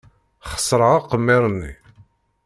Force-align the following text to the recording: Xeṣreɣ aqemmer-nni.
Xeṣreɣ 0.51 0.91
aqemmer-nni. 0.97 1.73